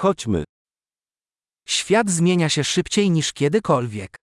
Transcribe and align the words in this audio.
Chodźmy. 0.00 0.43
Świat 1.65 2.09
zmienia 2.09 2.49
się 2.49 2.63
szybciej 2.63 3.09
niż 3.11 3.33
kiedykolwiek. 3.33 4.17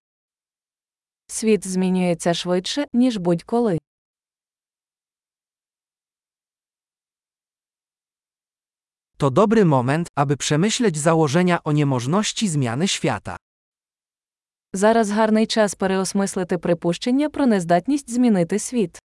Світ 1.30 1.66
змінюється 1.66 2.34
швидше, 2.34 2.84
ніж 2.92 3.18
будь-коли. 3.18 3.78
To 9.16 9.30
dobry 9.30 9.64
moment, 9.64 10.08
aby 10.14 10.36
przemyśleć 10.36 10.96
założenia 10.98 11.62
o 11.64 11.72
niemożności 11.72 12.48
zmiany 12.48 12.88
świata. 12.88 13.36
Зараз 14.72 15.10
гарний 15.10 15.46
час 15.46 15.74
переосмислити 15.74 16.58
припущення 16.58 17.30
про 17.30 17.46
нездатність 17.46 18.10
змінити 18.10 18.58
світ. 18.58 18.98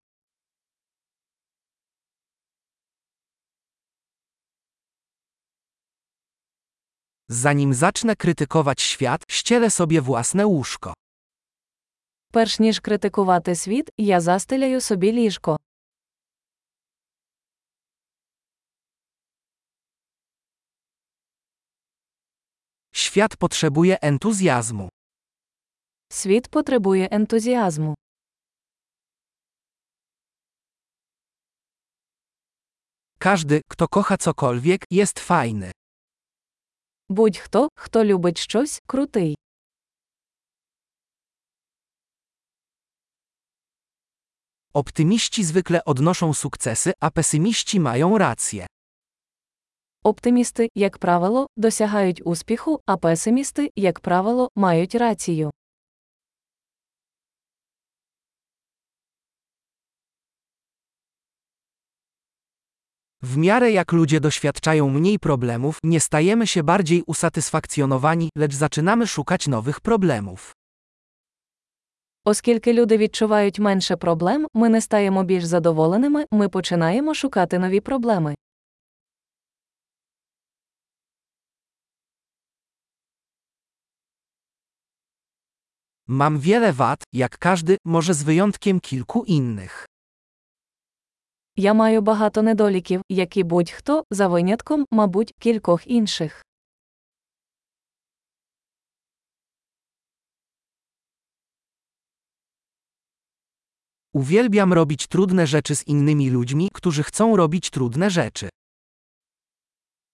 Zanim 7.31 7.73
zacznę 7.73 8.15
krytykować 8.15 8.81
świat, 8.81 9.23
ścielę 9.27 9.69
sobie 9.69 10.01
własne 10.01 10.45
łóżko. 10.45 10.93
Перш 12.31 12.59
ніж 12.59 12.79
критикувати 12.79 13.55
світ, 13.55 13.89
я 13.97 14.21
застеляю 14.21 14.81
собі 14.81 15.11
ліжко. 15.11 15.57
Świat 22.91 23.35
potrzebuje 23.37 23.97
entuzjazmu. 24.01 24.89
Світ 26.09 26.47
потребує 26.47 27.07
ентузіазму. 27.11 27.95
Każdy, 33.19 33.61
kto 33.69 33.87
kocha 33.87 34.17
cokolwiek, 34.17 34.85
jest 34.91 35.19
fajny. 35.19 35.70
Будь-хто, 37.12 37.68
хто 37.74 38.04
любить 38.04 38.38
щось, 38.38 38.82
крутий. 38.86 39.36
Optymiści 44.74 45.44
zwykle 45.44 45.84
odnoszą 45.84 46.34
sukcesy, 46.34 46.92
a 47.00 47.10
pesymiści 47.10 47.80
mają 47.80 48.18
rację. 48.18 48.66
Оптимісти, 50.04 50.68
як 50.74 50.98
правило, 50.98 51.46
досягають 51.56 52.22
успіху, 52.24 52.80
а 52.86 52.96
песимісти, 52.96 53.70
як 53.76 54.00
правило, 54.00 54.48
мають 54.56 54.94
рацію. 54.94 55.50
W 63.21 63.37
miarę 63.37 63.71
jak 63.71 63.91
ludzie 63.91 64.19
doświadczają 64.19 64.89
mniej 64.89 65.19
problemów, 65.19 65.79
nie 65.83 65.99
stajemy 65.99 66.47
się 66.47 66.63
bardziej 66.63 67.03
usatysfakcjonowani, 67.07 68.29
lecz 68.37 68.53
zaczynamy 68.53 69.07
szukać 69.07 69.47
nowych 69.47 69.79
problemów. 69.79 70.53
Оскільки 72.25 72.73
люди 72.73 72.97
відчувають 72.97 73.59
менше 73.59 73.95
проблем, 73.95 74.47
ми 74.53 74.69
не 74.69 74.81
стаємо 74.81 75.23
більш 75.23 75.45
задоволеними, 75.45 76.25
ми 76.31 76.49
починаємо 76.49 77.13
шукати 77.13 77.59
нові 77.59 77.79
проблеми. 77.79 78.35
Mam 86.09 86.39
wiele 86.39 86.73
wad, 86.73 87.03
jak 87.13 87.37
każdy, 87.37 87.77
może 87.85 88.13
z 88.13 88.23
wyjątkiem 88.23 88.79
kilku 88.79 89.23
innych. 89.23 89.85
Я 91.56 91.74
маю 91.74 92.00
багато 92.00 92.42
недоліків, 92.42 93.02
як 93.08 93.36
і 93.36 93.42
будь-хто, 93.42 94.04
за 94.10 94.28
винятком, 94.28 94.86
мабуть, 94.90 95.34
кількох 95.38 95.86
інших. 95.86 96.44
Uwielbiam 104.14 104.72
robić 104.72 105.06
trudne 105.06 105.46
rzeczy 105.46 105.74
z 105.76 105.88
innymi 105.88 106.30
ludźmi, 106.30 106.70
którzy 106.72 107.02
chcą 107.02 107.36
robić 107.36 107.70
trudne 107.70 108.10
rzeczy. 108.10 108.48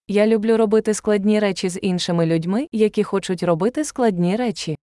Я 0.08 0.26
люблю 0.26 0.56
робити 0.56 0.94
складні 0.94 1.40
речі 1.40 1.68
з 1.68 1.78
іншими 1.82 2.26
людьми, 2.26 2.68
які 2.72 3.04
хочуть 3.04 3.42
робити 3.42 3.84
складні 3.84 4.36
речі. 4.36 4.76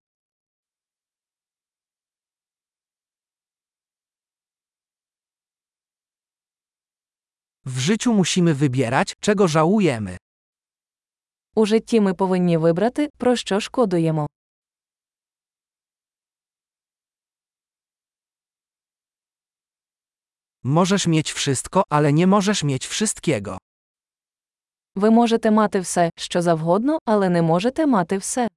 W 7.65 7.78
życiu 7.78 8.15
musimy 8.15 8.55
wybierać, 8.55 9.17
czego 9.21 9.49
żałujemy. 9.49 10.17
У 11.55 11.67
житті 11.67 12.01
ми 12.01 12.15
повинні 12.15 12.56
вибрати, 12.56 13.09
про 13.19 13.37
що 13.37 13.61
шкодуємо. 13.61 14.27
Możesz 20.62 21.06
mieć 21.06 21.33
wszystko, 21.33 21.84
ale 21.89 22.12
nie 22.12 22.27
możesz 22.27 22.65
mieć 22.65 22.87
wszystkiego. 22.87 23.59
Ви 24.95 25.11
можете 25.11 25.51
мати 25.51 25.81
все, 25.81 26.11
що 26.17 26.43
завгодно, 26.43 26.99
але 27.05 27.28
не 27.28 27.43
можете 27.43 27.87
мати 27.87 28.19
все. 28.19 28.49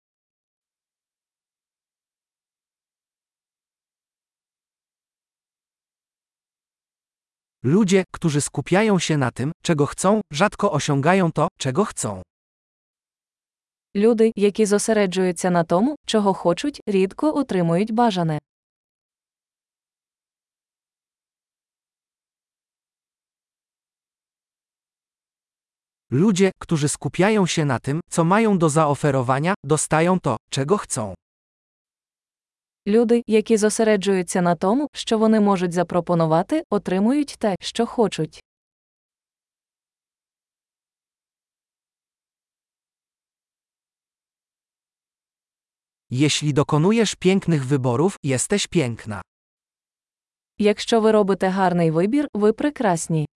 Ludzie, 7.64 8.04
którzy 8.12 8.42
skupiają 8.42 9.00
się 9.00 9.18
na 9.18 9.32
tym, 9.32 9.52
czego 9.64 9.86
chcą, 9.86 10.22
rzadko 10.32 10.72
osiągają 10.72 11.32
to, 11.32 11.48
czego 11.60 11.86
chcą. 11.86 12.22
Люди, 13.96 14.32
які 14.36 14.66
зосереджуються 14.66 15.50
на 15.50 15.64
тому, 15.64 15.96
чого 16.06 16.34
хочуть, 16.34 16.82
рідко 16.88 17.34
отримують 17.36 17.92
бажане. 17.92 18.40
Ludzie, 26.12 26.52
którzy 26.60 26.90
skupiają 26.90 27.46
się 27.46 27.66
na 27.66 27.80
tym, 27.80 28.00
co 28.10 28.24
mają 28.24 28.58
do 28.58 28.70
zaoferowania, 28.70 29.54
dostają 29.64 30.20
to, 30.20 30.38
czego 30.52 30.78
chcą. 30.78 31.14
Люди, 32.89 33.23
які 33.27 33.57
зосереджуються 33.57 34.43
на 34.43 34.55
тому, 34.55 34.89
що 34.93 35.19
вони 35.19 35.41
можуть 35.41 35.73
запропонувати, 35.73 36.65
отримують 36.71 37.37
те, 37.39 37.57
що 37.61 37.87
хочуть. 37.87 38.43
Jeśli 46.11 46.53
dokonujesz 46.53 47.15
pięknych 47.15 47.65
wyborów, 47.65 48.17
jesteś 48.23 48.67
piękna. 48.67 49.21
Якщо 50.59 51.01
ви 51.01 51.13
робите 51.13 51.49
гарний 51.49 51.91
вибір, 51.91 52.29
ви 52.35 52.53
прекрасні. 52.53 53.27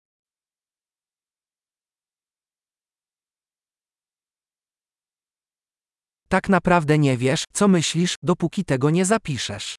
Tak 6.31 6.49
naprawdę 6.49 6.97
nie 6.97 7.17
wiesz, 7.17 7.43
co 7.53 7.67
myślisz, 7.67 8.15
dopóki 8.23 8.63
tego 8.63 8.89
nie 8.89 9.05
zapiszesz. 9.05 9.75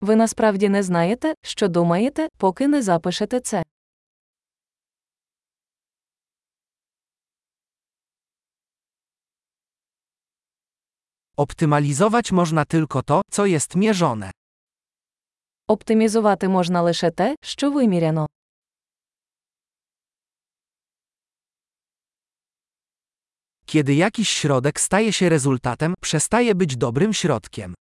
Ви 0.00 0.16
насправді 0.16 0.68
не 0.68 0.82
знаєте, 0.82 1.34
що 1.42 1.68
думаєте, 1.68 2.28
поки 2.38 2.68
не 2.68 2.82
запишете 2.82 3.40
це. 3.40 3.62
Optymalizować 11.36 12.32
można 12.32 12.64
tylko 12.64 13.02
to, 13.02 13.22
co 13.30 13.46
jest 13.46 13.76
mierzone. 13.76 14.30
Оптимізувати 15.66 16.48
можна 16.48 16.82
лише 16.82 17.10
те, 17.10 17.36
що 17.42 17.70
виміряно. 17.70 18.28
Kiedy 23.66 23.94
jakiś 23.94 24.28
środek 24.28 24.80
staje 24.80 25.12
się 25.12 25.28
rezultatem, 25.28 25.94
przestaje 26.00 26.54
być 26.54 26.76
dobrym 26.76 27.12
środkiem. 27.12 27.74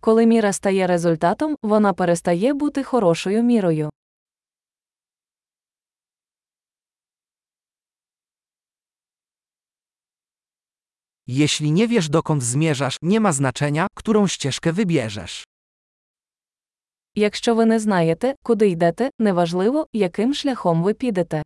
Коли 0.00 0.26
міра 0.26 0.52
стає 0.52 0.86
результатом, 0.86 1.56
вона 1.62 1.92
перестає 1.92 2.54
бути 2.54 2.82
хорошою 2.82 3.42
мірою. 3.42 3.90
Jeśli 11.26 11.72
nie 11.72 11.88
wiesz 11.88 12.08
dokąd 12.08 12.42
zmierzasz, 12.42 12.96
nie 13.02 13.20
ma 13.20 13.32
znaczenia, 13.32 13.86
którą 13.94 14.26
ścieżkę 14.26 14.72
wybierzesz. 14.72 15.44
Якщо 17.14 17.54
ви 17.54 17.66
не 17.66 17.80
знаєте, 17.80 18.34
куди 18.42 18.68
йдете, 18.68 19.10
неважливо, 19.18 19.86
яким 19.92 20.34
шляхом 20.34 20.82
ви 20.82 20.94
підете. 20.94 21.42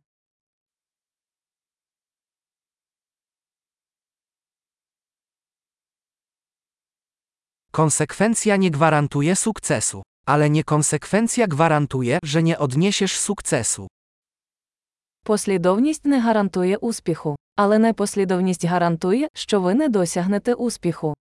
Konsekwencja 7.80 8.56
nie 8.56 8.70
gwarantuje 8.70 9.36
sukcesu, 9.36 10.02
ale 10.26 10.50
niekonsekwencja 10.50 11.46
gwarantuje, 11.46 12.18
że 12.22 12.42
nie 12.42 12.58
odniesiesz 12.58 13.18
sukcesu. 13.18 13.86
Послідовність 15.24 16.04
не 16.04 16.20
гарантує 16.20 16.76
успіху, 16.76 17.36
але 17.56 17.78
непослідовність 17.78 18.64
гарантує, 18.64 19.28
що 19.34 19.60
ви 19.60 19.74
не 19.74 19.88
досягнете 19.88 20.54
успіху. 20.54 21.14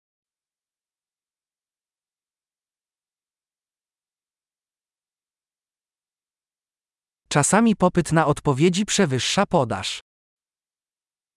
Czasami 7.29 7.75
popyt 7.77 8.13
na 8.13 8.27
odpowiedzi 8.27 8.85
przewyższa 8.85 9.47
podaż. 9.47 10.03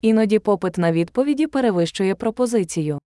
Іноді 0.01 0.39
попит 0.39 0.77
на 0.77 0.91
відповіді 0.91 1.47
перевищує 1.47 2.15
пропозицію. 2.15 2.99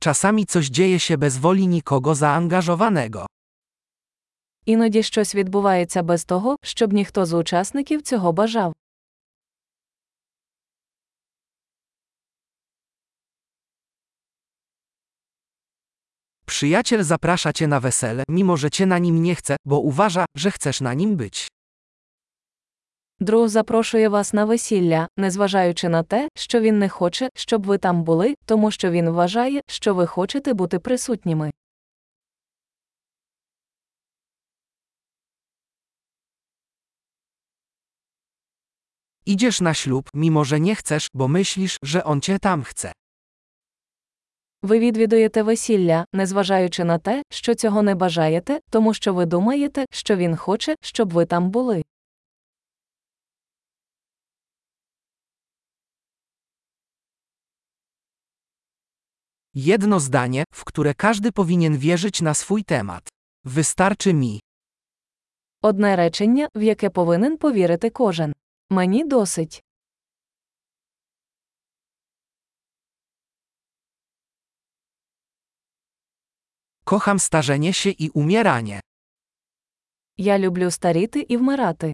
Czasami 0.00 0.46
coś 0.46 0.66
dzieje 0.66 0.98
się 1.00 1.18
bez 1.18 1.36
woli 1.36 1.66
nikogo 1.68 2.14
zaangażowanego. 2.14 3.26
Іноді 4.66 5.02
щось 5.02 5.34
відбувається 5.34 6.02
без 6.02 6.24
того, 6.24 6.56
щоб 6.62 6.92
ніхто 6.92 7.26
з 7.26 7.32
учасників 7.32 8.02
цього 8.02 8.32
бажав. 8.32 8.72
Przyjaciel 16.46 17.04
zaprasza 17.04 17.52
cię 17.52 17.66
na 17.66 17.80
wesele, 17.80 18.24
mimo 18.28 18.56
że 18.56 18.70
cię 18.70 18.86
na 18.86 18.98
nim 18.98 19.22
nie 19.22 19.34
chce, 19.34 19.56
bo 19.64 19.80
uważa, 19.80 20.24
że 20.36 20.50
chcesz 20.50 20.80
na 20.80 20.94
nim 20.94 21.16
być. 21.16 21.48
Друг 23.21 23.47
запрошує 23.47 24.09
вас 24.09 24.33
на 24.33 24.45
весілля, 24.45 25.07
незважаючи 25.17 25.89
на 25.89 26.03
те, 26.03 26.29
що 26.35 26.59
він 26.59 26.79
не 26.79 26.89
хоче, 26.89 27.29
щоб 27.35 27.65
ви 27.65 27.77
там 27.77 28.03
були, 28.03 28.35
тому 28.45 28.71
що 28.71 28.91
він 28.91 29.09
вважає, 29.09 29.61
що 29.67 29.93
ви 29.93 30.07
хочете 30.07 30.53
бути 30.53 30.79
присутніми. 30.79 31.51
Idziesz 39.25 39.61
na 39.61 39.73
ślub, 39.73 40.09
mimo 40.13 40.45
że 40.45 40.59
nie 40.59 40.75
chcesz, 40.75 41.09
bo 41.13 41.27
myślisz, 41.27 41.77
że 41.83 42.03
on 42.03 42.21
cię 42.21 42.39
tam 42.39 42.63
chce. 42.63 42.91
Ви 44.61 44.79
відвідуєте 44.79 45.43
весілля, 45.43 46.05
незважаючи 46.13 46.83
на 46.83 46.97
те, 46.97 47.23
що 47.29 47.55
цього 47.55 47.81
не 47.81 47.95
бажаєте, 47.95 48.59
тому 48.69 48.93
що 48.93 49.13
ви 49.13 49.25
думаєте, 49.25 49.85
що 49.91 50.15
він 50.15 50.35
хоче, 50.35 50.75
щоб 50.81 51.13
ви 51.13 51.25
там 51.25 51.49
були. 51.49 51.83
Jedno 59.54 60.00
zdanie, 60.00 60.44
w 60.54 60.64
które 60.64 60.94
każdy 60.94 61.32
powinien 61.32 61.78
wierzyć 61.78 62.22
na 62.22 62.34
swój 62.34 62.64
temat. 62.64 63.08
Wystarczy 63.44 64.14
mi. 64.14 64.40
Одне 65.62 65.96
речення, 65.96 66.48
в 66.54 66.62
яке 66.62 66.90
повинен 66.90 67.36
повірити 67.36 67.90
кожен. 67.90 68.32
Мені 68.70 69.04
досить. 69.04 69.62
Kocham 76.84 77.18
starzenie 77.18 77.72
się 77.72 77.90
i 77.90 78.10
umieranie. 78.10 78.80
Я 80.16 80.38
люблю 80.38 80.70
старіти 80.70 81.20
і 81.28 81.36
вмирати. 81.36 81.92